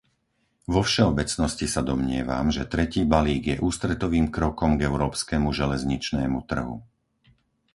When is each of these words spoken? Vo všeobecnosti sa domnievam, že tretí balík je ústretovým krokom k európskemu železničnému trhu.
Vo 0.73 0.81
všeobecnosti 0.89 1.65
sa 1.73 1.81
domnievam, 1.89 2.47
že 2.55 2.65
tretí 2.73 3.01
balík 3.13 3.43
je 3.53 3.57
ústretovým 3.69 4.27
krokom 4.37 4.71
k 4.81 4.85
európskemu 4.89 5.49
železničnému 5.59 6.39
trhu. 6.51 6.77